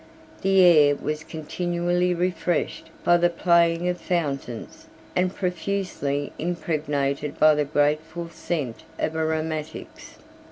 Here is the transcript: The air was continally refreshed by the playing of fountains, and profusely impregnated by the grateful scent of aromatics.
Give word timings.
The 0.41 0.61
air 0.61 0.95
was 0.95 1.23
continally 1.23 2.11
refreshed 2.17 2.89
by 3.03 3.17
the 3.17 3.29
playing 3.29 3.87
of 3.87 4.01
fountains, 4.01 4.87
and 5.15 5.31
profusely 5.31 6.31
impregnated 6.39 7.37
by 7.39 7.53
the 7.53 7.65
grateful 7.65 8.27
scent 8.31 8.77
of 8.97 9.15
aromatics. 9.15 10.17